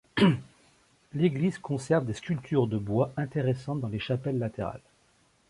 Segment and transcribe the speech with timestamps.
[1.13, 4.81] L'église conserve des sculptures de bois intéressantes dans les chapelles latérales.